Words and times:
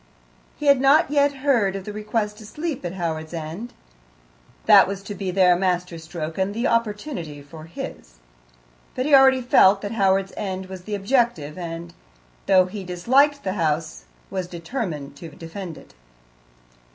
He 0.57 0.65
had 0.65 0.81
not 0.81 1.11
yet 1.11 1.31
heard 1.45 1.75
of 1.75 1.83
the 1.85 1.93
request 1.93 2.39
to 2.39 2.45
sleep 2.47 2.83
at 2.83 2.93
Howards 2.95 3.35
End; 3.35 3.71
that 4.65 4.87
was 4.87 5.03
to 5.03 5.13
be 5.13 5.29
their 5.29 5.55
master 5.55 5.99
stroke 5.99 6.39
and 6.39 6.55
the 6.55 6.65
opportunity 6.65 7.39
for 7.43 7.65
his. 7.65 8.15
But 8.95 9.05
he 9.05 9.13
already 9.13 9.43
felt 9.43 9.81
that 9.83 9.91
Howards 9.91 10.33
End 10.35 10.65
was 10.65 10.85
the 10.85 10.95
objective, 10.95 11.55
and, 11.55 11.93
though 12.47 12.65
he 12.65 12.83
disliked 12.83 13.43
the 13.43 13.53
house, 13.53 14.05
was 14.31 14.47
determined 14.47 15.17
to 15.17 15.29
defend 15.29 15.77
it. 15.77 15.93